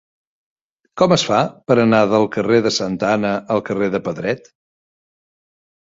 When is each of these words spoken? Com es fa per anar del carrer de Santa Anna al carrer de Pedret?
Com 1.01 1.13
es 1.17 1.25
fa 1.31 1.41
per 1.67 1.77
anar 1.83 2.01
del 2.15 2.27
carrer 2.39 2.59
de 2.69 2.73
Santa 2.81 3.13
Anna 3.21 3.37
al 3.57 3.65
carrer 3.71 3.95
de 3.99 4.05
Pedret? 4.11 4.55